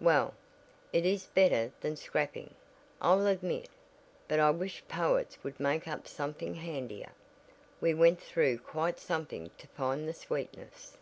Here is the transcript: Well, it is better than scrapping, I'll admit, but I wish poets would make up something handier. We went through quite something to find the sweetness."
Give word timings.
Well, 0.00 0.34
it 0.92 1.04
is 1.04 1.26
better 1.26 1.72
than 1.80 1.96
scrapping, 1.96 2.54
I'll 3.02 3.26
admit, 3.26 3.68
but 4.28 4.38
I 4.38 4.50
wish 4.52 4.84
poets 4.86 5.36
would 5.42 5.58
make 5.58 5.88
up 5.88 6.06
something 6.06 6.54
handier. 6.54 7.10
We 7.80 7.94
went 7.94 8.20
through 8.22 8.58
quite 8.58 9.00
something 9.00 9.50
to 9.58 9.66
find 9.66 10.08
the 10.08 10.14
sweetness." 10.14 10.96